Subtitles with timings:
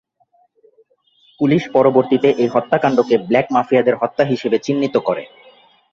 [1.39, 5.23] Police পরবর্তীতে এই হত্যাকাণ্ডকে ব্ল্যাক মাফিয়াদের হত্যা হিসেবে চিহ্নিত করে।